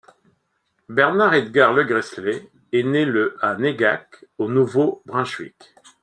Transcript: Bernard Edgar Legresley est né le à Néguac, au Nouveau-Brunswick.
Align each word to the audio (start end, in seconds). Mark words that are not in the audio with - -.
Bernard 0.89 1.35
Edgar 1.35 1.73
Legresley 1.73 2.49
est 2.71 2.81
né 2.81 3.05
le 3.05 3.37
à 3.39 3.53
Néguac, 3.55 4.25
au 4.39 4.49
Nouveau-Brunswick. 4.49 5.75